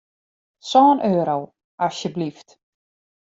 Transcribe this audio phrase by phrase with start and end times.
[0.71, 1.39] Sân euro,
[1.85, 2.49] asjeblyft.